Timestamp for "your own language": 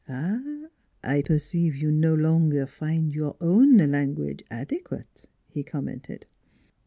3.13-4.43